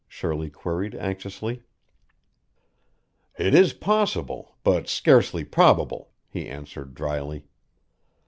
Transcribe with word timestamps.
Shirley 0.07 0.49
queried 0.49 0.95
anxiously. 0.95 1.61
"It 3.37 3.53
is 3.53 3.71
possible, 3.73 4.55
but 4.63 4.87
scarcely 4.89 5.43
probable," 5.45 6.09
he 6.27 6.47
answered 6.49 6.95
dryly. 6.95 7.45